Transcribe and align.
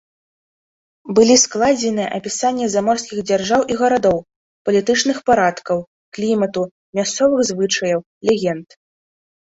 Былі 1.19 1.35
складзеныя 1.43 2.07
апісанні 2.19 2.71
заморскіх 2.77 3.17
дзяржаў 3.29 3.61
і 3.75 3.79
гарадоў, 3.83 4.17
палітычных 4.71 5.17
парадкаў, 5.31 5.79
клімату, 6.17 6.61
мясцовых 7.01 7.41
звычаяў, 7.53 7.99
легенд. 8.31 8.69